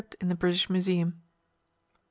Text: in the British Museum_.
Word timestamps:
in 0.19 0.29
the 0.29 0.35
British 0.35 0.67
Museum_. 0.67 1.13